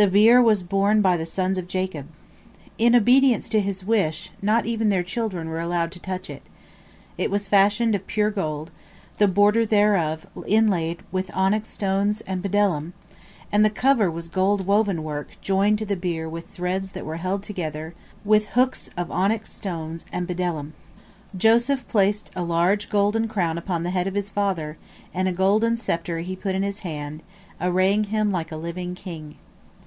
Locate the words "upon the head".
23.58-24.06